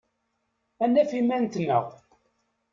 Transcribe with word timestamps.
Ad 0.83 0.89
naf 0.93 1.11
iman-nteɣ. 1.19 1.85